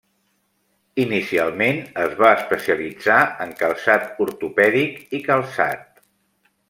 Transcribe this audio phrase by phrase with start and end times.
[1.01, 5.87] Inicialment, es va especialitzar en calçat ortopèdic i calçat.